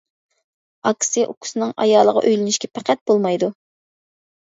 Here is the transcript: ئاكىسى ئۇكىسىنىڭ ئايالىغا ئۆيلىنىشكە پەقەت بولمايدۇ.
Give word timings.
ئاكىسى 0.91 1.27
ئۇكىسىنىڭ 1.27 1.75
ئايالىغا 1.85 2.25
ئۆيلىنىشكە 2.25 2.73
پەقەت 2.81 3.07
بولمايدۇ. 3.09 3.55